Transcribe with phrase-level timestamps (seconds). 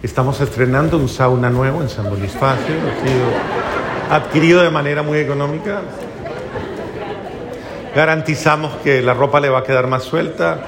[0.00, 2.76] Estamos estrenando un sauna nuevo en San Bonifacio,
[4.08, 5.80] adquirido, de manera muy económica.
[7.96, 10.60] Garantizamos que la ropa le va a quedar más suelta.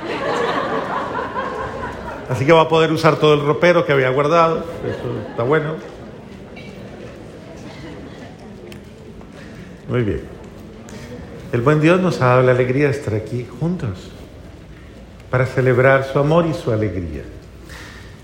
[2.29, 4.65] Así que va a poder usar todo el ropero que había guardado.
[4.85, 5.77] Eso está bueno.
[9.89, 10.23] Muy bien.
[11.53, 14.11] El buen Dios nos ha dado la alegría de estar aquí juntos
[15.31, 17.23] para celebrar su amor y su alegría.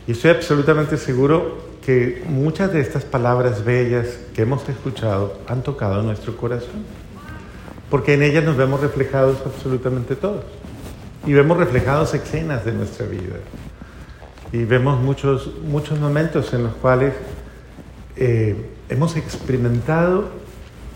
[0.06, 6.02] Y estoy absolutamente seguro que muchas de estas palabras bellas que hemos escuchado han tocado
[6.02, 6.84] nuestro corazón,
[7.90, 10.44] porque en ellas nos vemos reflejados absolutamente todos.
[11.26, 13.36] Y vemos reflejados escenas de nuestra vida.
[14.52, 17.14] Y vemos muchos, muchos momentos en los cuales
[18.16, 18.54] eh,
[18.88, 20.28] hemos experimentado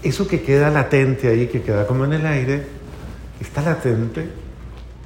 [0.05, 2.65] eso que queda latente ahí, que queda como en el aire,
[3.41, 4.29] está latente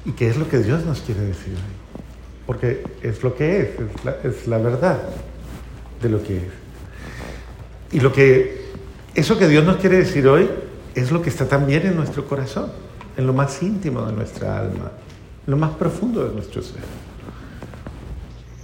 [0.05, 1.84] y que es lo que Dios nos quiere decir ahí
[2.45, 3.69] porque es lo que es,
[4.23, 4.99] es la, verdad
[6.01, 6.43] de lo que es.
[7.91, 8.65] Y lo que,
[9.15, 10.49] eso que Dios nos quiere decir hoy
[10.93, 12.71] es lo que está también en nuestro corazón,
[13.17, 14.91] en lo más íntimo de nuestra alma,
[15.45, 16.81] en lo más profundo de nuestro ser.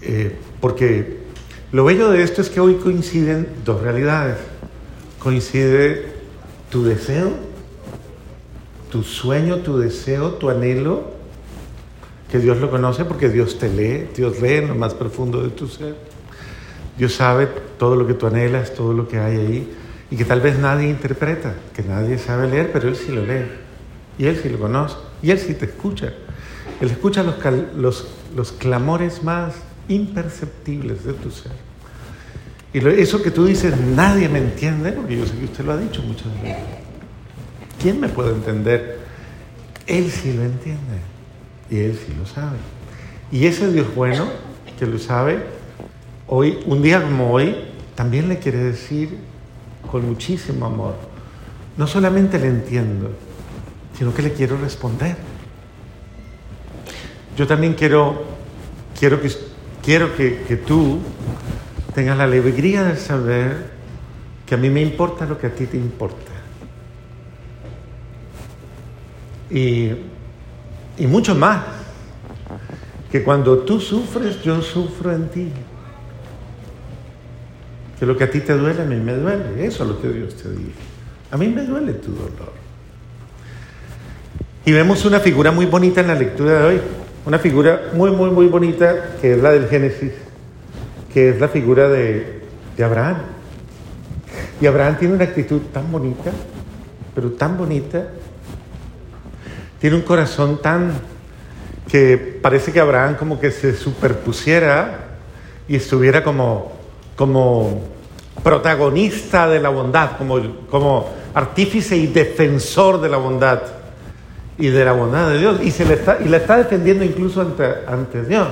[0.01, 1.21] Eh, porque
[1.71, 4.37] lo bello de esto es que hoy coinciden dos realidades.
[5.19, 6.05] Coincide
[6.69, 7.31] tu deseo,
[8.91, 11.20] tu sueño, tu deseo, tu anhelo
[12.31, 15.49] que Dios lo conoce porque Dios te lee, Dios lee en lo más profundo de
[15.49, 15.95] tu ser.
[16.97, 19.73] Dios sabe todo lo que tú anhelas, todo lo que hay ahí,
[20.09, 23.45] y que tal vez nadie interpreta, que nadie sabe leer, pero Él sí lo lee,
[24.17, 26.13] y Él sí lo conoce, y Él sí te escucha.
[26.79, 27.35] Él escucha los,
[27.75, 29.55] los, los clamores más
[29.87, 31.51] imperceptibles de tu ser.
[32.73, 35.77] Y eso que tú dices, nadie me entiende, porque yo sé que usted lo ha
[35.77, 36.63] dicho muchas veces.
[37.81, 38.99] ¿Quién me puede entender?
[39.85, 41.11] Él sí lo entiende.
[41.71, 42.57] Y Él sí lo sabe.
[43.31, 44.27] Y ese Dios bueno,
[44.77, 45.39] que lo sabe,
[46.27, 47.55] hoy, un día como hoy,
[47.95, 49.17] también le quiere decir
[49.89, 50.95] con muchísimo amor,
[51.77, 53.11] no solamente le entiendo,
[53.97, 55.15] sino que le quiero responder.
[57.37, 58.25] Yo también quiero,
[58.99, 59.31] quiero, que,
[59.81, 60.99] quiero que, que tú
[61.95, 63.71] tengas la alegría de saber
[64.45, 66.31] que a mí me importa lo que a ti te importa.
[69.49, 69.91] Y
[71.01, 71.63] y mucho más.
[73.11, 75.51] Que cuando tú sufres, yo sufro en ti.
[77.99, 79.65] Que lo que a ti te duele, a mí me duele.
[79.65, 80.71] Eso es lo que Dios te dice.
[81.31, 82.53] A mí me duele tu dolor.
[84.63, 86.81] Y vemos una figura muy bonita en la lectura de hoy.
[87.25, 90.13] Una figura muy, muy, muy bonita que es la del Génesis.
[91.11, 92.43] Que es la figura de,
[92.77, 93.17] de Abraham.
[94.61, 96.31] Y Abraham tiene una actitud tan bonita,
[97.15, 98.07] pero tan bonita,
[99.81, 100.93] tiene un corazón tan
[101.89, 105.17] que parece que Abraham como que se superpusiera
[105.67, 106.71] y estuviera como,
[107.15, 107.81] como
[108.43, 110.39] protagonista de la bondad, como,
[110.69, 113.61] como artífice y defensor de la bondad
[114.59, 115.59] y de la bondad de Dios.
[115.63, 118.49] Y, se le está, y la está defendiendo incluso ante, ante Dios.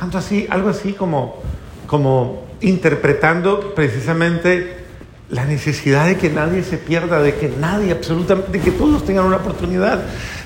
[0.00, 1.40] Tanto así, algo así como,
[1.86, 4.77] como interpretando precisamente
[5.30, 9.26] la necesidad de que nadie se pierda, de que nadie absolutamente, de que todos tengan
[9.26, 10.02] una oportunidad,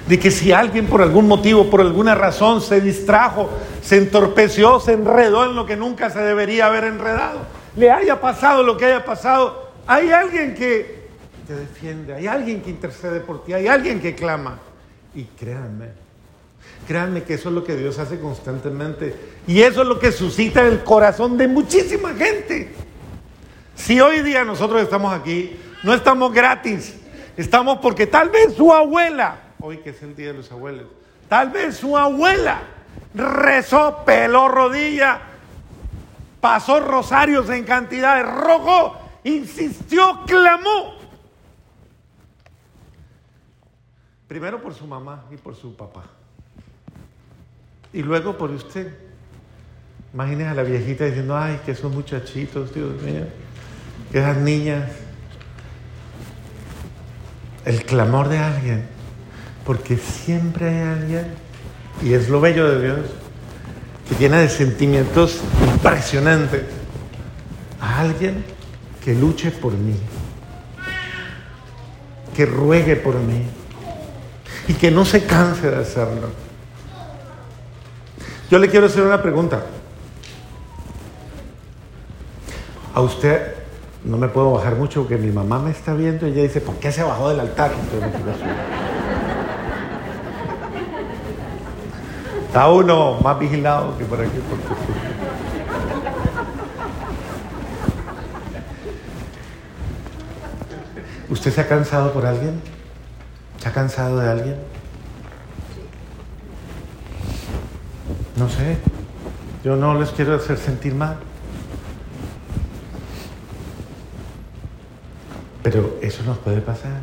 [0.09, 3.49] de que si alguien por algún motivo, por alguna razón se distrajo,
[3.81, 7.41] se entorpeció, se enredó en lo que nunca se debería haber enredado,
[7.77, 11.03] le haya pasado lo que haya pasado, hay alguien que
[11.47, 14.59] te defiende, hay alguien que intercede por ti, hay alguien que clama.
[15.15, 15.89] Y créanme,
[16.87, 19.15] créanme que eso es lo que Dios hace constantemente.
[19.47, 22.73] Y eso es lo que suscita el corazón de muchísima gente.
[23.83, 26.95] Si hoy día nosotros estamos aquí, no estamos gratis,
[27.37, 30.87] estamos porque tal vez su abuela, hoy que es el Día de los Abuelos,
[31.29, 32.63] tal vez su abuela
[33.13, 35.21] rezó, peló rodilla,
[36.41, 40.95] pasó rosarios en cantidades, rogó, insistió, clamó.
[44.29, 46.05] Primero por su mamá y por su papá.
[47.93, 48.97] Y luego por usted.
[50.15, 53.27] Imagínese a la viejita diciendo, ay, que esos muchachitos, Dios mío
[54.13, 54.91] esas niñas,
[57.65, 58.85] el clamor de alguien,
[59.65, 61.27] porque siempre hay alguien,
[62.03, 63.11] y es lo bello de Dios,
[64.09, 65.41] que tiene de sentimientos
[65.73, 66.63] impresionantes,
[67.81, 68.45] a alguien
[69.05, 69.97] que luche por mí,
[72.35, 73.45] que ruegue por mí
[74.69, 76.29] y que no se canse de hacerlo.
[78.51, 79.65] Yo le quiero hacer una pregunta.
[82.95, 83.52] ¿A usted
[84.05, 86.75] no me puedo bajar mucho porque mi mamá me está viendo y ella dice, ¿por
[86.77, 87.71] qué se bajó del altar?
[92.47, 94.39] está uno más vigilado que por aquí.
[101.31, 102.61] ¿Usted se ha cansado por alguien?
[103.59, 104.57] ¿Se ha cansado de alguien?
[108.37, 108.77] No sé.
[109.65, 111.17] Yo no les quiero hacer sentir mal.
[115.63, 117.03] Pero eso nos puede pasar.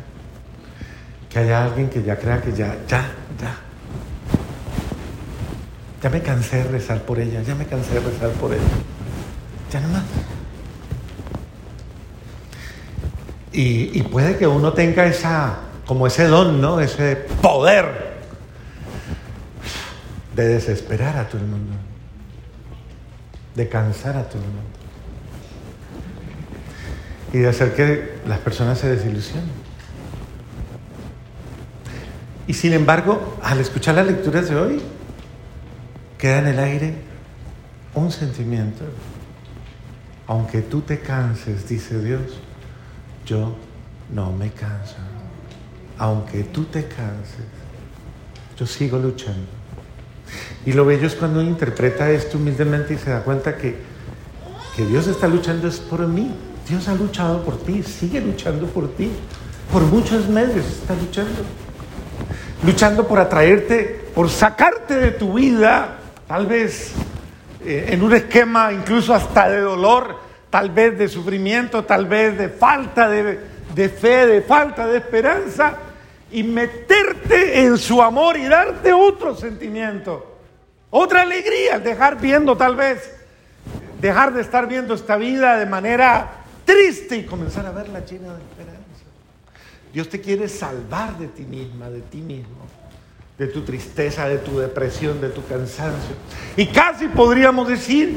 [1.28, 3.10] Que haya alguien que ya crea que ya, ya,
[3.40, 3.56] ya.
[6.02, 8.62] Ya me cansé de rezar por ella, ya me cansé de rezar por ella.
[9.70, 10.02] Ya no más.
[13.52, 16.80] Y, y puede que uno tenga esa, como ese don, ¿no?
[16.80, 18.10] Ese poder
[20.34, 21.72] de desesperar a todo el mundo,
[23.54, 24.80] de cansar a todo el mundo
[27.32, 29.50] y de hacer que las personas se desilusionen.
[32.46, 34.82] Y sin embargo, al escuchar las lecturas de hoy,
[36.18, 36.94] queda en el aire
[37.94, 38.84] un sentimiento.
[40.26, 42.40] Aunque tú te canses, dice Dios,
[43.24, 43.56] yo
[44.12, 44.96] no me canso.
[45.98, 47.46] Aunque tú te canses,
[48.58, 49.46] yo sigo luchando.
[50.66, 53.76] Y lo bello es cuando uno interpreta esto humildemente y se da cuenta que,
[54.76, 56.34] que Dios está luchando es por mí.
[56.68, 59.10] Dios ha luchado por ti, sigue luchando por ti.
[59.72, 61.42] Por muchos medios está luchando.
[62.64, 66.92] Luchando por atraerte, por sacarte de tu vida, tal vez
[67.64, 70.16] eh, en un esquema incluso hasta de dolor,
[70.50, 73.38] tal vez de sufrimiento, tal vez de falta de,
[73.74, 75.78] de fe, de falta de esperanza,
[76.32, 80.38] y meterte en su amor y darte otro sentimiento,
[80.90, 83.16] otra alegría, dejar viendo tal vez,
[84.00, 86.39] dejar de estar viendo esta vida de manera
[86.70, 88.80] triste y comenzar a verla llena de esperanza.
[89.92, 92.58] Dios te quiere salvar de ti misma, de ti mismo,
[93.36, 96.14] de tu tristeza, de tu depresión, de tu cansancio.
[96.56, 98.16] Y casi podríamos decir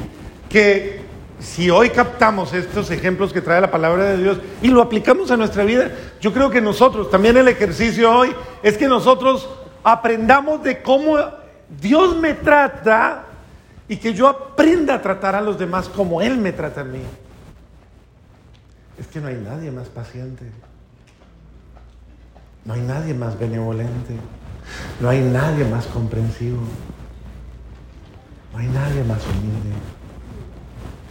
[0.50, 1.02] que
[1.40, 5.38] si hoy captamos estos ejemplos que trae la palabra de Dios y lo aplicamos a
[5.38, 5.92] nuestra vida,
[6.22, 9.50] yo creo que nosotros, también el ejercicio hoy, es que nosotros
[9.84, 11.18] aprendamos de cómo
[11.82, 13.26] Dios me trata
[13.88, 17.02] y que yo aprenda a tratar a los demás como Él me trata a mí.
[19.00, 20.46] Es que no hay nadie más paciente.
[22.66, 24.16] No hay nadie más benevolente.
[25.00, 26.62] No hay nadie más comprensivo.
[28.54, 29.76] No hay nadie más humilde.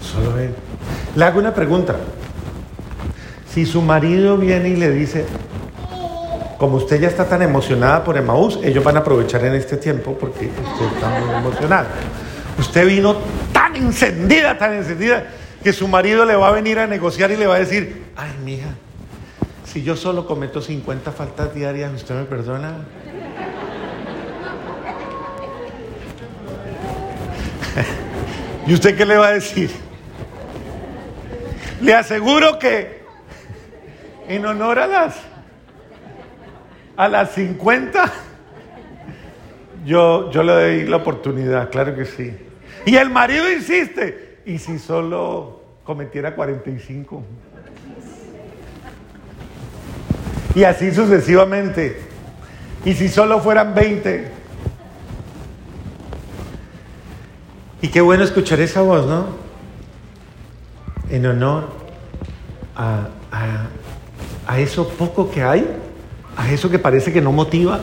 [0.00, 0.54] Solo Él.
[1.16, 1.96] Le hago una pregunta.
[3.52, 5.26] Si su marido viene y le dice,
[6.58, 10.16] como usted ya está tan emocionada por Emaús, ellos van a aprovechar en este tiempo
[10.18, 11.88] porque usted está muy emocionada.
[12.58, 13.16] Usted vino
[13.52, 15.24] tan encendida, tan encendida,
[15.62, 18.32] que su marido le va a venir a negociar y le va a decir, ay,
[18.44, 18.68] mija,
[19.64, 22.78] si yo solo cometo 50 faltas diarias, ¿usted me perdona?
[28.66, 29.70] ¿Y usted qué le va a decir?
[31.80, 33.02] Le aseguro que
[34.28, 35.16] en honor a las
[36.96, 38.12] a las 50
[39.84, 42.32] yo, yo le doy la oportunidad, claro que sí.
[42.86, 47.22] Y el marido insiste, ¿Y si solo cometiera 45?
[50.54, 52.00] Y así sucesivamente.
[52.84, 54.30] ¿Y si solo fueran 20?
[57.82, 59.26] Y qué bueno escuchar esa voz, ¿no?
[61.08, 61.68] En honor
[62.76, 63.08] a,
[64.46, 65.66] a, eso poco que hay,
[66.36, 67.80] a eso que parece que no motiva,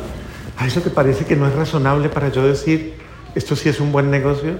[0.57, 2.95] a eso que parece que no es razonable para yo decir,
[3.35, 4.55] esto sí es un buen negocio,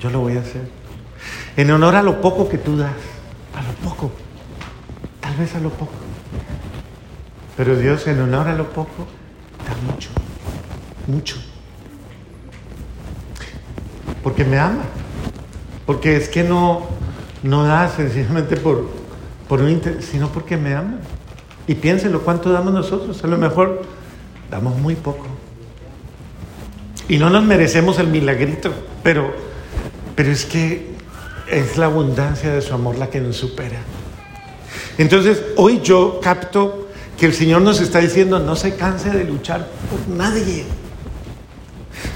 [0.00, 0.81] yo lo voy a hacer
[1.56, 2.92] en honor a lo poco que tú das,
[3.54, 4.10] a lo poco,
[5.20, 5.92] tal vez a lo poco.
[7.56, 9.06] Pero Dios en honor a lo poco
[9.66, 10.10] da mucho,
[11.06, 11.36] mucho.
[14.22, 14.84] Porque me ama.
[15.84, 16.86] Porque es que no,
[17.42, 18.88] no da sencillamente por,
[19.48, 20.98] por un interés, sino porque me ama.
[21.66, 23.22] Y piénselo, ¿cuánto damos nosotros?
[23.22, 23.82] A lo mejor
[24.50, 25.26] damos muy poco.
[27.08, 29.34] Y no nos merecemos el milagrito, pero,
[30.14, 30.91] pero es que
[31.52, 33.78] es la abundancia de su amor la que nos supera.
[34.96, 39.68] Entonces, hoy yo capto que el Señor nos está diciendo, no se canse de luchar
[39.90, 40.64] por nadie.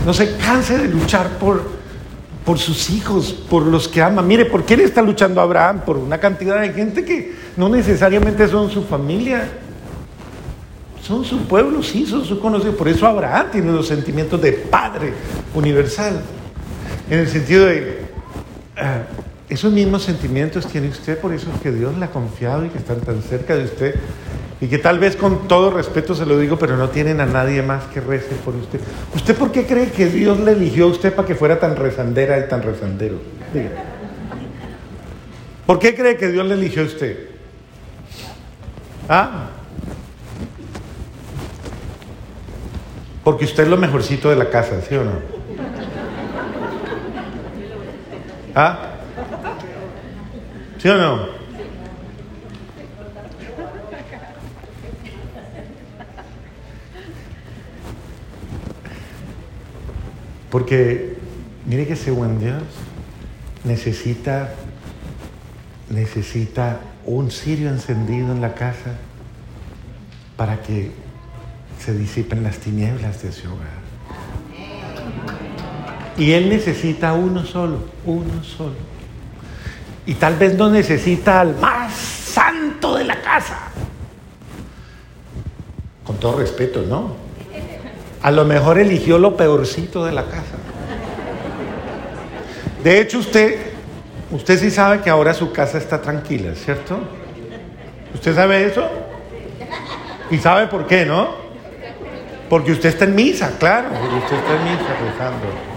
[0.04, 1.62] No se canse de luchar por,
[2.44, 4.22] por sus hijos, por los que ama.
[4.22, 5.82] Mire, ¿por quién está luchando Abraham?
[5.84, 9.48] Por una cantidad de gente que no necesariamente son su familia.
[11.02, 12.74] Son su pueblo, sí, son su conocido.
[12.74, 15.12] Por eso Abraham tiene los sentimientos de padre
[15.54, 16.22] universal.
[17.10, 18.06] En el sentido de,
[18.76, 19.02] ah,
[19.48, 22.78] esos mismos sentimientos tiene usted, por eso es que Dios le ha confiado y que
[22.78, 23.94] están tan cerca de usted.
[24.60, 27.62] Y que tal vez con todo respeto se lo digo, pero no tienen a nadie
[27.62, 28.80] más que rece por usted.
[29.14, 32.38] ¿Usted por qué cree que Dios le eligió a usted para que fuera tan rezandera
[32.38, 33.16] y tan rezandero?
[35.66, 37.28] ¿Por qué cree que Dios le eligió a usted?
[39.08, 39.50] ¿Ah?
[43.22, 45.12] Porque usted es lo mejorcito de la casa, ¿sí o no?
[48.54, 48.95] ¿Ah?
[50.86, 51.26] ¿Sí no?
[60.48, 61.16] Porque
[61.64, 62.62] mire que ese buen Dios
[63.64, 64.54] necesita,
[65.90, 68.94] necesita un cirio encendido en la casa
[70.36, 70.92] para que
[71.80, 73.86] se disipen las tinieblas de ese hogar.
[76.16, 78.95] Y Él necesita uno solo, uno solo.
[80.06, 83.58] Y tal vez no necesita al más santo de la casa.
[86.04, 87.16] Con todo respeto, ¿no?
[88.22, 90.56] A lo mejor eligió lo peorcito de la casa.
[92.84, 93.58] De hecho, usted,
[94.30, 97.00] usted sí sabe que ahora su casa está tranquila, ¿cierto?
[98.14, 98.88] ¿Usted sabe eso?
[100.30, 101.30] Y sabe por qué, ¿no?
[102.48, 105.75] Porque usted está en misa, claro, usted está en misa rezando.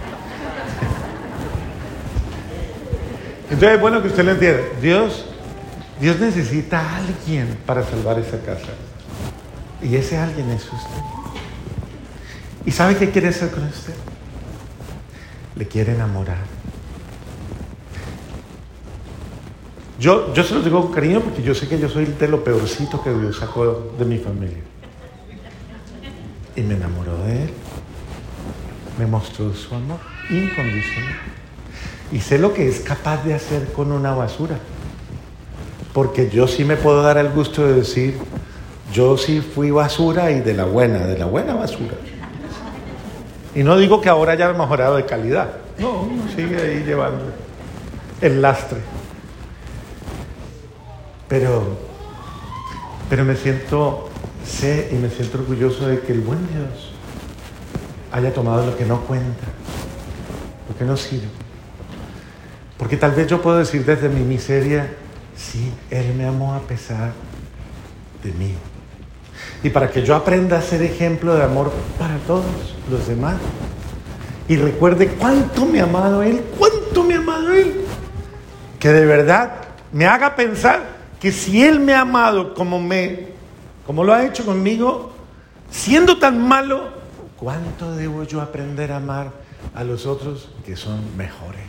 [3.49, 4.61] Entonces es bueno que usted lo entienda.
[4.81, 5.25] Dios,
[5.99, 8.69] Dios necesita a alguien para salvar esa casa.
[9.81, 11.01] Y ese alguien es usted.
[12.65, 13.93] ¿Y sabe qué quiere hacer con usted?
[15.55, 16.37] Le quiere enamorar.
[19.99, 22.43] Yo, yo se lo digo con cariño porque yo sé que yo soy de lo
[22.43, 24.59] peorcito que Dios sacó de mi familia.
[26.55, 27.49] Y me enamoró de Él.
[28.97, 31.15] Me mostró su amor incondicional.
[32.11, 34.57] Y sé lo que es capaz de hacer con una basura.
[35.93, 38.17] Porque yo sí me puedo dar el gusto de decir,
[38.93, 41.95] yo sí fui basura y de la buena, de la buena basura.
[43.53, 45.49] Y no digo que ahora haya mejorado de calidad.
[45.77, 47.25] No, sigue ahí llevando
[48.21, 48.79] el lastre.
[51.27, 51.63] Pero,
[53.09, 54.09] pero me siento,
[54.45, 56.91] sé y me siento orgulloso de que el buen Dios
[58.11, 59.45] haya tomado lo que no cuenta,
[60.67, 61.48] lo que no sirve.
[62.79, 64.89] Porque tal vez yo puedo decir desde mi miseria,
[65.35, 67.11] sí, Él me amó a pesar
[68.23, 68.55] de mí
[69.63, 72.45] y para que yo aprenda a ser ejemplo de amor para todos
[72.89, 73.35] los demás.
[74.47, 77.81] Y recuerde cuánto me ha amado Él, cuánto me ha amado Él.
[78.79, 79.55] Que de verdad
[79.91, 83.27] me haga pensar que si Él me ha amado como, me,
[83.85, 85.11] como lo ha hecho conmigo,
[85.69, 86.89] siendo tan malo,
[87.37, 89.31] ¿cuánto debo yo aprender a amar
[89.75, 91.65] a los otros que son mejores,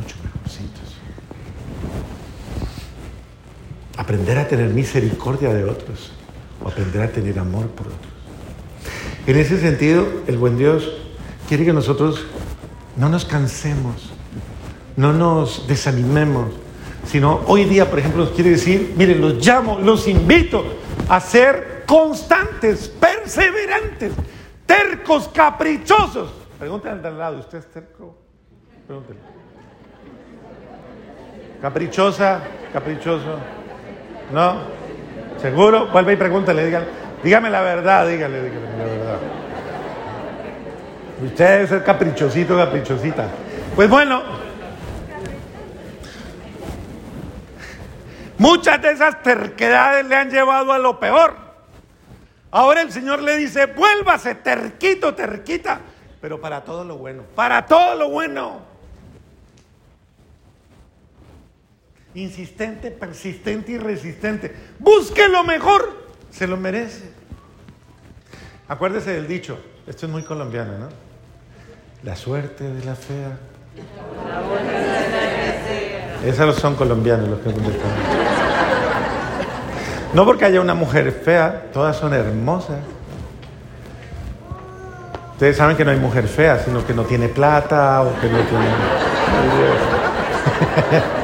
[0.00, 0.98] mucho mejorcitos?
[3.98, 6.12] Aprender a tener misericordia de otros
[6.64, 8.12] o aprender a tener amor por otros.
[9.26, 10.90] En ese sentido, el buen Dios
[11.48, 12.24] quiere que nosotros
[12.96, 14.10] no nos cansemos,
[14.96, 16.52] no nos desanimemos,
[17.06, 20.64] sino hoy día, por ejemplo, nos quiere decir, miren, los llamo, los invito
[21.08, 24.12] a ser constantes, perseverantes,
[24.64, 26.30] tercos, caprichosos.
[26.58, 28.16] Pregúntale al lado, ¿usted es terco?
[28.86, 29.18] Pregúntale.
[31.60, 33.57] Caprichosa, caprichoso.
[34.32, 34.60] ¿No?
[35.40, 35.86] ¿Seguro?
[35.88, 36.86] Vuelve y pregúntale, dígale,
[37.22, 39.18] dígame la verdad, dígale, dígale la verdad.
[41.24, 43.28] Usted es el caprichosito, caprichosita.
[43.74, 44.22] Pues bueno,
[48.38, 51.34] muchas de esas terquedades le han llevado a lo peor.
[52.50, 55.80] Ahora el Señor le dice, vuélvase terquito, terquita,
[56.20, 58.67] pero para todo lo bueno, para todo lo bueno.
[62.22, 64.54] Insistente, persistente y resistente.
[64.78, 65.96] Busque lo mejor,
[66.30, 67.10] se lo merece.
[68.68, 70.88] Acuérdese del dicho, esto es muy colombiano, ¿no?
[72.02, 73.38] La suerte de la fea.
[76.24, 77.90] Esos son colombianos los que contestan.
[80.12, 82.78] No porque haya una mujer fea, todas son hermosas.
[85.32, 88.38] Ustedes saben que no hay mujer fea, sino que no tiene plata o que no
[88.40, 88.66] tiene...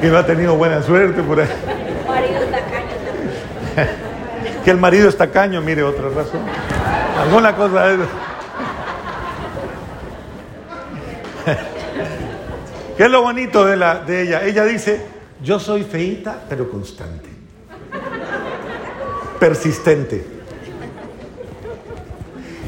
[0.00, 1.48] que no ha tenido buena suerte por ahí.
[4.64, 6.40] que el marido está caño, mire, otra razón.
[7.18, 7.98] Alguna cosa es.
[12.96, 14.44] ¿Qué es lo bonito de, la, de ella?
[14.44, 15.00] Ella dice,
[15.42, 17.28] yo soy feita, pero constante.
[19.38, 20.24] Persistente.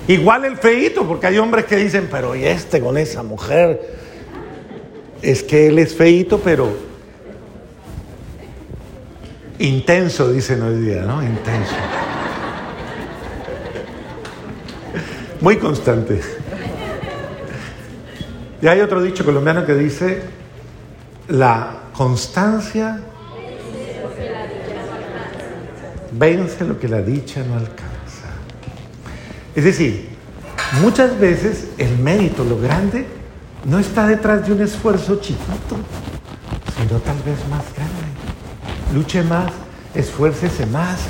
[0.09, 4.01] Igual el feito, porque hay hombres que dicen, pero ¿y este con esa mujer?
[5.23, 6.90] Es que él es feito, pero
[9.61, 11.23] intenso, dicen hoy día, ¿no?
[11.23, 11.75] Intenso.
[15.41, 16.21] Muy constante.
[18.61, 20.23] Y hay otro dicho colombiano que dice,
[21.29, 23.01] la constancia
[26.13, 28.29] vence lo que la dicha no alcanza.
[29.55, 30.09] Es decir,
[30.83, 33.07] muchas veces el mérito, lo grande,
[33.65, 35.77] no está detrás de un esfuerzo chiquito,
[36.77, 37.90] sino tal vez más grande.
[38.93, 39.53] Luche más,
[39.95, 41.07] esfuércese más,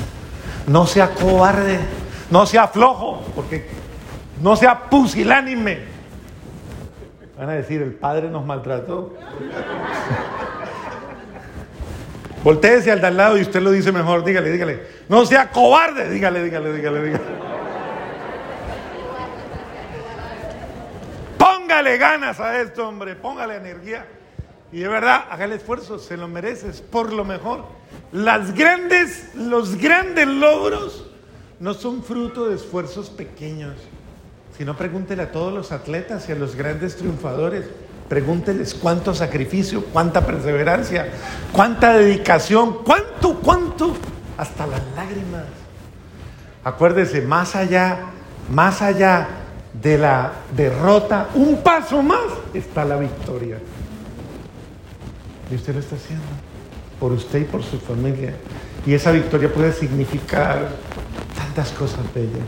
[0.67, 1.79] no sea cobarde,
[2.29, 3.67] no sea flojo, porque
[4.41, 5.79] no sea pusilánime.
[7.37, 9.15] Van a decir, el padre nos maltrató.
[12.43, 14.83] Voltéese al de al lado y usted lo dice mejor, dígale, dígale.
[15.09, 17.23] No sea cobarde, dígale, dígale, dígale, dígale.
[21.37, 24.05] Póngale ganas a esto, hombre, póngale energía.
[24.71, 27.65] Y de verdad, haga el esfuerzo, se lo mereces, por lo mejor.
[28.11, 31.07] Las grandes, los grandes logros
[31.59, 33.75] no son fruto de esfuerzos pequeños,
[34.57, 37.65] sino pregúntele a todos los atletas y a los grandes triunfadores.
[38.07, 41.09] Pregúnteles cuánto sacrificio, cuánta perseverancia,
[41.51, 43.95] cuánta dedicación, cuánto, cuánto,
[44.37, 45.43] hasta las lágrimas.
[46.63, 47.99] Acuérdese, más allá,
[48.49, 49.27] más allá
[49.73, 52.21] de la derrota, un paso más
[52.53, 53.57] está la victoria.
[55.51, 56.25] Y usted lo está haciendo
[56.99, 58.33] por usted y por su familia.
[58.85, 60.69] Y esa victoria puede significar
[61.35, 62.47] tantas cosas bellas.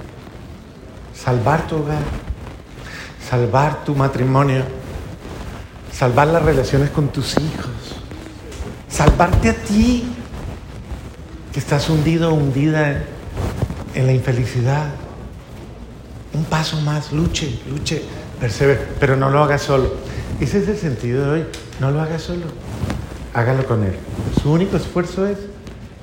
[1.14, 2.02] Salvar tu hogar,
[3.30, 4.64] salvar tu matrimonio,
[5.92, 7.98] salvar las relaciones con tus hijos,
[8.88, 10.06] salvarte a ti,
[11.52, 13.04] que estás hundido o hundida
[13.94, 14.88] en, la infelicidad.
[16.34, 18.02] Un paso más, luche, luche,
[18.40, 19.94] persevere, pero no lo hagas solo.
[20.40, 21.46] Ese es el sentido de hoy,
[21.80, 22.46] no lo hagas solo,
[23.34, 23.94] hágalo con Él.
[24.42, 25.38] Su único esfuerzo es,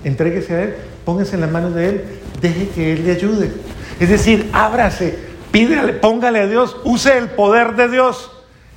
[0.05, 2.05] entréguese a Él, póngase en las manos de Él,
[2.41, 3.53] deje que Él le ayude.
[3.99, 5.19] Es decir, ábrase,
[5.51, 8.31] pídale, póngale a Dios, use el poder de Dios,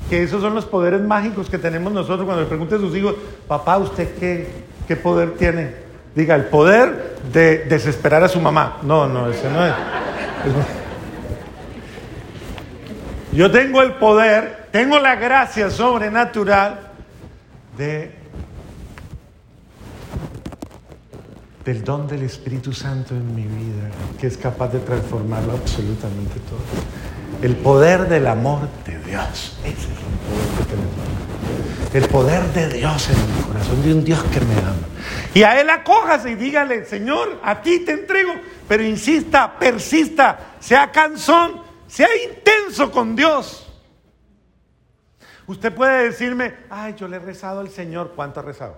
[0.09, 3.15] que esos son los poderes mágicos que tenemos nosotros cuando le pregunte a sus hijos,
[3.47, 4.47] papá, ¿usted qué,
[4.87, 5.83] qué poder tiene?
[6.15, 8.77] Diga, el poder de desesperar a su mamá.
[8.83, 9.73] No, no, ese no es.
[13.31, 16.91] Yo tengo el poder, tengo la gracia sobrenatural
[17.77, 18.22] de
[21.65, 26.59] del don del Espíritu Santo en mi vida, que es capaz de transformarlo absolutamente todo.
[27.41, 29.57] El poder del amor de Dios.
[29.63, 29.95] Ese es el
[30.27, 31.93] poder que tenemos.
[31.93, 34.75] El poder de Dios en mi corazón, de un Dios que me ama.
[35.33, 38.33] Y a Él acójase y dígale, Señor, a ti te entrego,
[38.67, 43.71] pero insista, persista, sea cansón, sea intenso con Dios.
[45.45, 48.13] Usted puede decirme, ay, yo le he rezado al Señor.
[48.15, 48.77] ¿Cuánto ha rezado?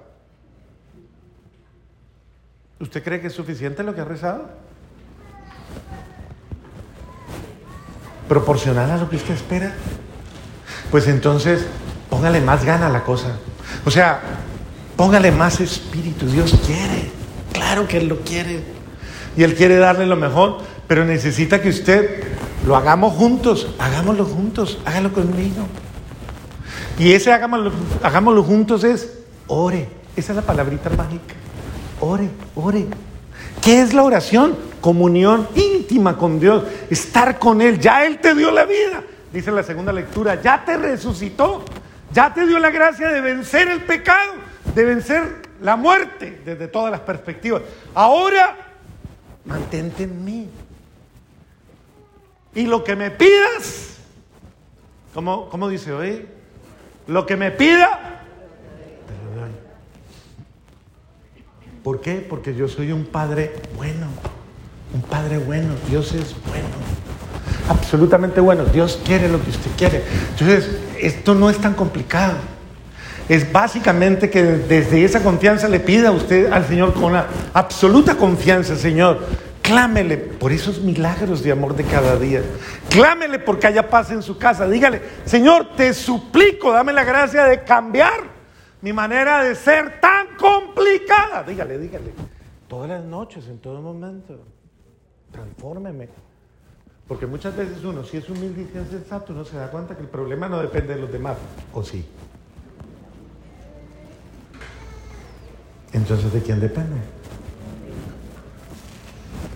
[2.80, 4.50] ¿Usted cree que es suficiente lo que ha rezado?
[8.28, 9.74] ¿Proporcional a lo que usted espera?
[10.92, 11.66] Pues entonces,
[12.10, 13.38] póngale más gana a la cosa.
[13.86, 14.20] O sea,
[14.98, 16.28] póngale más espíritu.
[16.28, 17.12] Dios quiere.
[17.54, 18.62] Claro que Él lo quiere.
[19.38, 22.24] Y Él quiere darle lo mejor, pero necesita que usted
[22.66, 23.70] lo hagamos juntos.
[23.80, 24.80] Hagámoslo juntos.
[24.86, 25.66] Hágalo conmigo.
[27.00, 27.72] Y ese hagámoslo,
[28.04, 29.88] hagámoslo juntos es ore.
[30.16, 31.36] Esa es la palabrita mágica.
[32.06, 32.86] Ore, ore.
[33.64, 34.56] ¿Qué es la oración?
[34.80, 37.80] Comunión íntima con Dios, estar con Él.
[37.80, 39.02] Ya Él te dio la vida,
[39.34, 41.66] dice la segunda lectura, ya te resucitó,
[42.14, 44.34] ya te dio la gracia de vencer el pecado,
[44.76, 47.64] de vencer la muerte desde todas las perspectivas.
[47.96, 48.56] Ahora,
[49.44, 50.48] mantente en mí.
[52.54, 53.98] Y lo que me pidas,
[55.12, 56.28] ¿cómo, cómo dice hoy?
[57.08, 58.15] Lo que me pida,
[61.86, 62.16] ¿Por qué?
[62.28, 64.08] Porque yo soy un padre bueno,
[64.92, 66.66] un padre bueno, Dios es bueno,
[67.70, 70.04] absolutamente bueno, Dios quiere lo que usted quiere.
[70.32, 72.38] Entonces, esto no es tan complicado.
[73.30, 78.76] Es básicamente que desde esa confianza le pida usted al Señor con una absoluta confianza,
[78.76, 79.20] Señor,
[79.62, 82.42] clámele por esos milagros de amor de cada día.
[82.90, 84.68] Clámele porque haya paz en su casa.
[84.68, 88.34] Dígale, Señor, te suplico, dame la gracia de cambiar
[88.82, 90.65] mi manera de ser tan complicada.
[91.48, 92.14] Dígale, dígale.
[92.68, 94.40] Todas las noches, en todo momento.
[95.32, 96.10] Transfórmeme.
[97.08, 100.10] Porque muchas veces uno, si es humilde y sensato, uno se da cuenta que el
[100.10, 101.38] problema no depende de los demás.
[101.74, 102.04] ¿O sí?
[105.94, 106.98] Entonces, ¿de quién depende?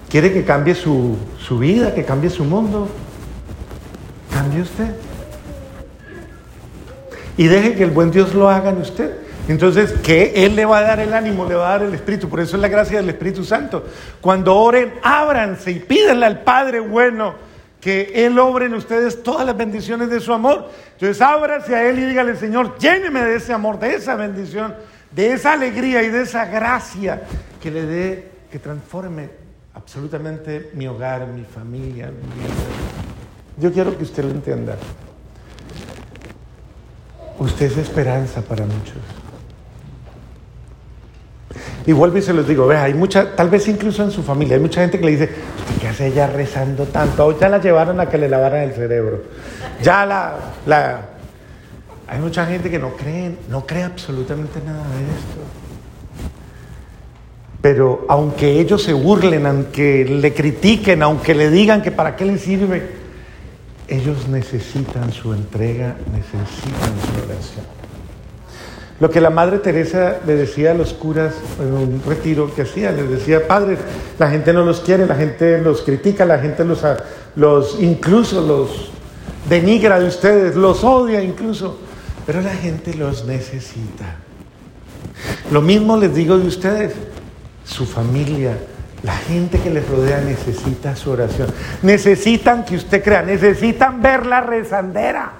[0.10, 2.88] ¿Quiere que cambie su, su vida, que cambie su mundo?
[4.32, 4.96] Cambie usted
[7.40, 9.16] y deje que el buen Dios lo haga en usted.
[9.50, 12.30] Entonces, que Él le va a dar el ánimo, le va a dar el Espíritu.
[12.30, 13.84] Por eso es la gracia del Espíritu Santo.
[14.22, 17.34] Cuando oren, ábranse y pídanle al Padre bueno
[17.82, 20.70] que Él obre en ustedes todas las bendiciones de su amor.
[20.94, 24.76] Entonces, ábrase a Él y dígale, Señor, lléneme de ese amor, de esa bendición,
[25.10, 27.24] de esa alegría y de esa gracia
[27.60, 29.32] que le dé que transforme
[29.74, 32.54] absolutamente mi hogar, mi familia, mi vida.
[33.58, 34.76] Yo quiero que usted lo entienda.
[37.40, 38.98] Usted es esperanza para muchos.
[41.90, 44.58] Y vuelvo y se los digo, vea, hay mucha, tal vez incluso en su familia,
[44.58, 47.40] hay mucha gente que le dice, ¿usted qué hace ella rezando tanto?
[47.40, 49.24] Ya la llevaron a que le lavaran el cerebro.
[49.82, 50.36] Ya la,
[50.68, 51.02] la...
[52.08, 55.42] Hay mucha gente que no cree, no cree absolutamente nada de esto.
[57.60, 62.38] Pero aunque ellos se burlen, aunque le critiquen, aunque le digan que para qué le
[62.38, 62.88] sirve,
[63.88, 67.79] ellos necesitan su entrega, necesitan su oración.
[69.00, 72.92] Lo que la Madre Teresa le decía a los curas en un retiro que hacía,
[72.92, 73.80] les decía, padres,
[74.18, 78.92] la gente no los quiere, la gente los critica, la gente los, incluso los
[79.48, 81.80] denigra de ustedes, los odia incluso,
[82.26, 84.18] pero la gente los necesita.
[85.50, 86.94] Lo mismo les digo de ustedes,
[87.64, 88.58] su familia,
[89.04, 91.48] la gente que les rodea necesita su oración.
[91.84, 95.32] Necesitan que usted crea, necesitan ver la rezandera.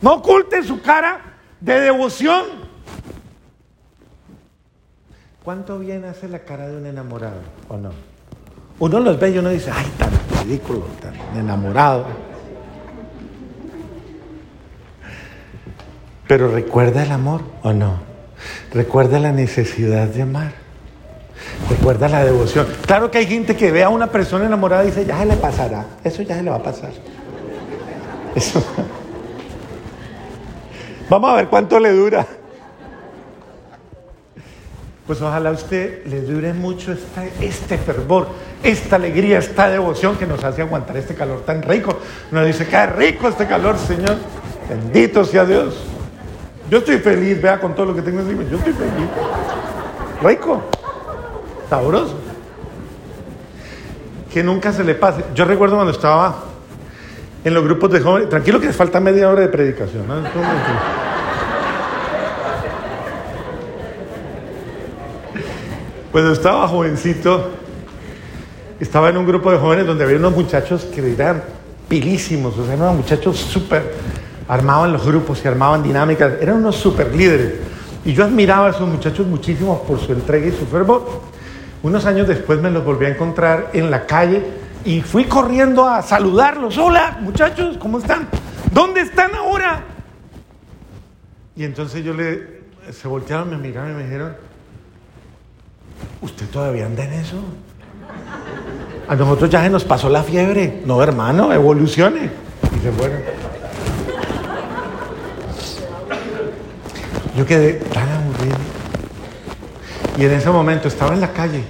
[0.00, 1.29] No oculte su cara
[1.60, 2.44] de devoción.
[5.44, 7.90] ¿Cuánto bien hace la cara de un enamorado o no?
[8.78, 10.10] Uno los ve y uno dice, ay, tan
[10.42, 12.06] ridículo, tan enamorado.
[16.26, 17.98] Pero recuerda el amor o no?
[18.72, 20.52] Recuerda la necesidad de amar.
[21.68, 22.66] Recuerda la devoción.
[22.86, 25.36] Claro que hay gente que ve a una persona enamorada y dice, ya se le
[25.36, 25.86] pasará.
[26.04, 26.90] Eso ya se le va a pasar.
[28.34, 28.64] Eso.
[31.10, 32.24] Vamos a ver cuánto le dura.
[35.08, 36.94] Pues ojalá a usted le dure mucho
[37.40, 38.28] este fervor,
[38.62, 41.98] esta alegría, esta devoción que nos hace aguantar este calor tan rico.
[42.30, 44.18] Nos dice, qué rico este calor, Señor.
[44.68, 45.82] Bendito sea Dios.
[46.70, 48.44] Yo estoy feliz, vea con todo lo que tengo encima.
[48.44, 49.08] Yo estoy feliz.
[50.22, 50.62] Rico.
[51.68, 52.14] Sabroso.
[54.32, 55.24] Que nunca se le pase.
[55.34, 56.49] Yo recuerdo cuando estaba
[57.44, 58.28] en los grupos de jóvenes.
[58.28, 60.06] Tranquilo que les falta media hora de predicación.
[60.06, 60.14] ¿no?
[66.12, 67.50] Cuando estaba jovencito,
[68.80, 71.42] estaba en un grupo de jóvenes donde había unos muchachos que eran
[71.88, 73.82] pilísimos, o sea, eran unos muchachos súper,
[74.48, 77.54] armaban los grupos y armaban dinámicas, eran unos súper líderes.
[78.04, 81.06] Y yo admiraba a esos muchachos muchísimo por su entrega y su fervor.
[81.82, 84.42] Unos años después me los volví a encontrar en la calle
[84.84, 86.78] y fui corriendo a saludarlos.
[86.78, 88.28] Hola, muchachos, ¿cómo están?
[88.72, 89.84] ¿Dónde están ahora?
[91.56, 92.62] Y entonces yo le,
[92.92, 94.36] se voltearon, me miraron y me dijeron,
[96.22, 97.36] ¿usted todavía anda en eso?
[99.08, 100.82] A nosotros ya se nos pasó la fiebre.
[100.86, 102.30] No, hermano, evolucione.
[102.76, 103.20] Y se fueron.
[107.36, 108.56] Yo quedé tan aburrido.
[110.16, 111.64] Y en ese momento estaba en la calle.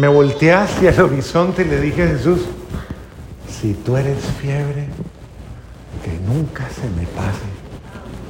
[0.00, 2.40] Me volteé hacia el horizonte y le dije a Jesús,
[3.46, 4.86] si tú eres fiebre,
[6.02, 7.44] que nunca se me pase,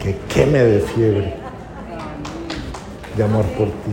[0.03, 1.37] que queme de fiebre
[3.17, 3.93] de amor por ti.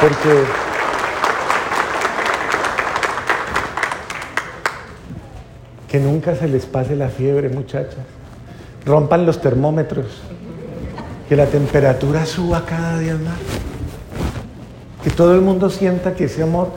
[0.00, 0.44] Porque
[5.86, 8.06] que nunca se les pase la fiebre, muchachas.
[8.86, 10.22] Rompan los termómetros.
[11.28, 13.67] Que la temperatura suba cada día más.
[15.08, 16.68] Que todo el mundo sienta que ese amor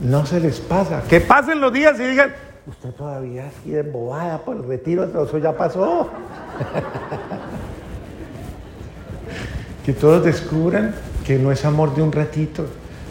[0.00, 1.04] no se les pasa.
[1.08, 2.34] Que pasen los días y digan,
[2.66, 6.10] usted todavía sigue embobada por el retiro, eso ya pasó.
[9.86, 10.92] que todos descubran
[11.24, 12.66] que no es amor de un ratito,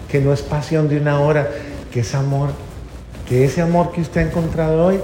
[0.10, 1.48] que no es pasión de una hora,
[1.90, 2.50] que es amor,
[3.26, 5.00] que ese amor que usted ha encontrado hoy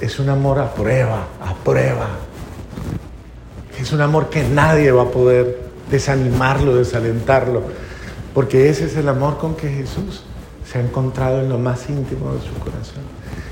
[0.00, 2.08] es un amor a prueba, a prueba.
[3.78, 7.83] Es un amor que nadie va a poder desanimarlo, desalentarlo,
[8.34, 10.24] porque ese es el amor con que Jesús
[10.70, 13.04] se ha encontrado en lo más íntimo de su corazón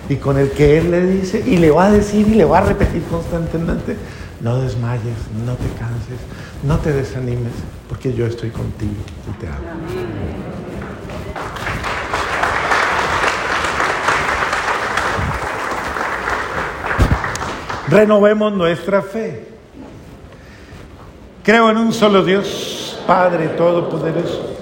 [0.09, 2.59] y con el que Él le dice y le va a decir y le va
[2.59, 3.97] a repetir constantemente,
[4.41, 5.17] no desmayes,
[5.47, 6.19] no te canses,
[6.65, 7.53] no te desanimes,
[7.89, 8.93] porque yo estoy contigo
[9.31, 9.57] y te amo.
[17.89, 19.49] Renovemos nuestra fe.
[21.45, 24.62] Creo en un solo Dios, Padre Todopoderoso,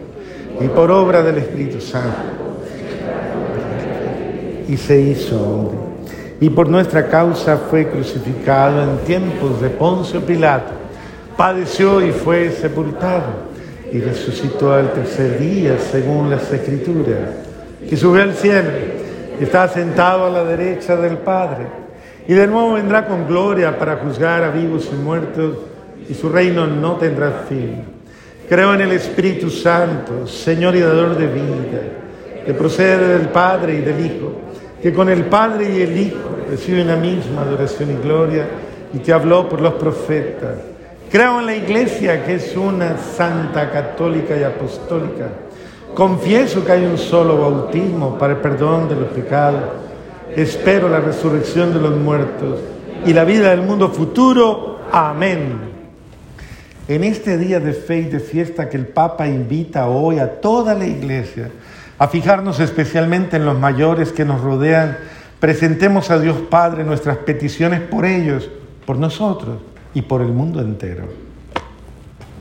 [0.59, 2.17] y por obra del Espíritu Santo.
[4.67, 5.77] Y se hizo hombre.
[6.39, 10.71] Y por nuestra causa fue crucificado en tiempos de Poncio Pilato.
[11.37, 13.51] Padeció y fue sepultado.
[13.91, 17.19] Y resucitó al tercer día, según las Escrituras.
[17.87, 18.69] Que subió al cielo.
[19.39, 21.67] Y está sentado a la derecha del Padre.
[22.27, 25.57] Y de nuevo vendrá con gloria para juzgar a vivos y muertos.
[26.09, 28.00] Y su reino no tendrá fin.
[28.51, 31.81] Creo en el Espíritu Santo, Señor y dador de vida,
[32.45, 34.33] que procede del Padre y del Hijo,
[34.83, 38.45] que con el Padre y el Hijo reciben la misma adoración y gloria
[38.93, 40.55] y que habló por los profetas.
[41.09, 45.29] Creo en la Iglesia, que es una santa, católica y apostólica.
[45.95, 49.63] Confieso que hay un solo bautismo para el perdón de los pecados.
[50.35, 52.59] Espero la resurrección de los muertos
[53.05, 54.79] y la vida del mundo futuro.
[54.91, 55.70] Amén.
[56.91, 60.75] En este día de fe y de fiesta que el Papa invita hoy a toda
[60.75, 61.49] la iglesia
[61.97, 64.97] a fijarnos especialmente en los mayores que nos rodean,
[65.39, 68.49] presentemos a Dios Padre nuestras peticiones por ellos,
[68.85, 69.59] por nosotros
[69.93, 71.05] y por el mundo entero.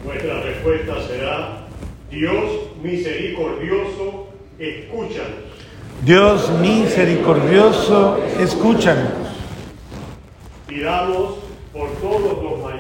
[0.04, 1.68] Nuestra respuesta será,
[2.10, 5.44] Dios misericordioso, escúchanos.
[6.04, 9.12] Dios misericordioso, escúchanos.
[10.66, 11.36] Pidamos
[11.72, 12.79] por todos los mayores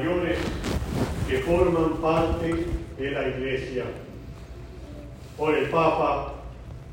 [1.42, 2.66] forman parte
[2.98, 3.84] de la Iglesia,
[5.36, 6.34] por el Papa,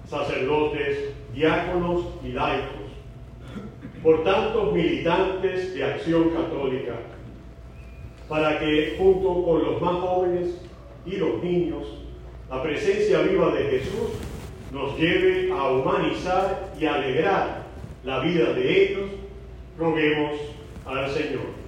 [0.09, 2.87] sacerdotes, diáconos y laicos,
[4.01, 6.95] por tantos militantes de acción católica,
[8.29, 10.61] para que junto con los más jóvenes
[11.05, 11.83] y los niños,
[12.49, 14.09] la presencia viva de Jesús
[14.71, 17.63] nos lleve a humanizar y alegrar
[18.03, 19.09] la vida de ellos,
[19.77, 20.33] roguemos
[20.85, 21.66] al Señor.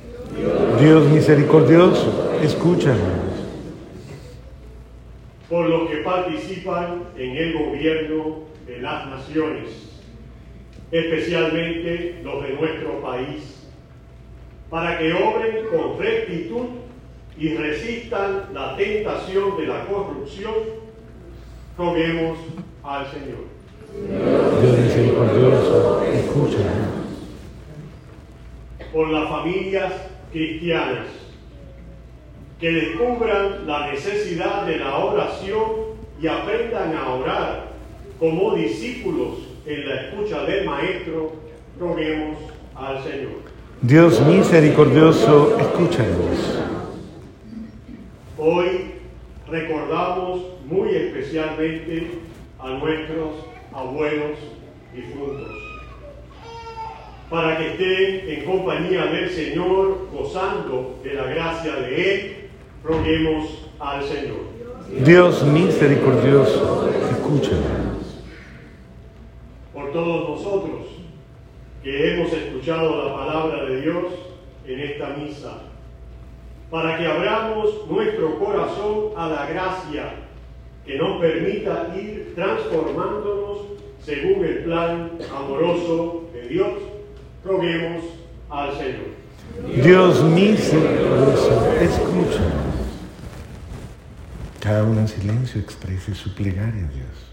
[0.79, 2.99] Dios misericordioso, escúchanos.
[5.49, 9.69] Por los que participan en el gobierno de las naciones,
[10.91, 13.67] especialmente los de nuestro país,
[14.69, 16.65] para que obren con rectitud
[17.37, 20.53] y resistan la tentación de la corrupción,
[21.77, 22.37] roguemos
[22.83, 23.49] al Señor.
[24.61, 26.99] Dios misericordioso, escúchanos.
[28.93, 31.07] Por las familias cristianas
[32.59, 35.63] que descubran la necesidad de la oración
[36.21, 37.67] y aprendan a orar
[38.19, 41.33] como discípulos en la escucha del Maestro,
[41.79, 42.37] roguemos
[42.75, 43.49] al Señor.
[43.81, 46.59] Dios misericordioso, escúchanos.
[48.37, 48.91] Hoy
[49.49, 52.11] recordamos muy especialmente
[52.59, 53.35] a nuestros
[53.73, 54.37] abuelos
[54.93, 55.69] difuntos
[57.29, 62.35] para que estén en compañía del Señor, gozando de la gracia de Él,
[62.83, 64.49] roguemos al Señor.
[65.05, 68.23] Dios misericordioso, escúchanos.
[69.71, 70.87] Por todos nosotros
[71.83, 74.05] que hemos escuchado la palabra de Dios
[74.65, 75.61] en esta misa,
[76.71, 80.15] para que abramos nuestro corazón a la gracia
[80.85, 83.59] que nos permita ir transformándonos
[84.01, 86.88] según el plan amoroso de Dios
[87.43, 88.03] Roguemos
[88.49, 89.19] al Señor.
[89.83, 92.69] Dios misericordioso, escúchanos.
[94.59, 97.29] Cada uno en silencio exprese su plegaria a Dios.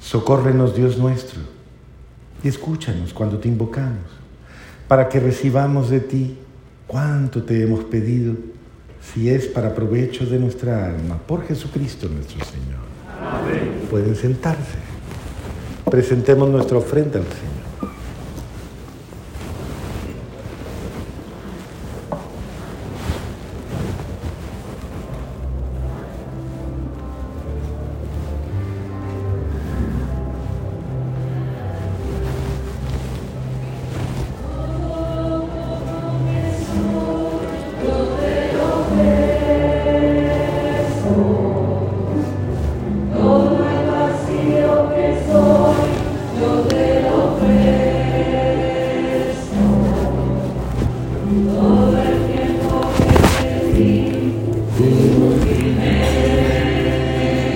[0.00, 1.40] Socórrenos, Dios nuestro,
[2.42, 4.10] y escúchanos cuando te invocamos,
[4.86, 6.38] para que recibamos de ti
[6.86, 8.34] cuanto te hemos pedido
[9.02, 12.80] si es para provecho de nuestra alma, por Jesucristo nuestro Señor.
[13.20, 13.86] Amén.
[13.90, 14.78] Pueden sentarse.
[15.90, 17.51] Presentemos nuestra ofrenda al Señor.